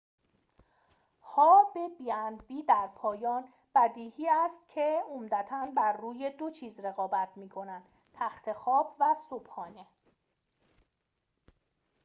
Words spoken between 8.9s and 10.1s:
و صبحانه